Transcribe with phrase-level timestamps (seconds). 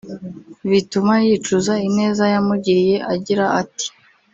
[0.69, 3.87] bituma yicuza ineza yamugiriye agira ati